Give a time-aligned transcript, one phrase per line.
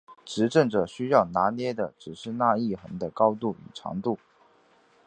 [0.25, 4.17] 执政者需要拿捏的只是那一横的高度与长度。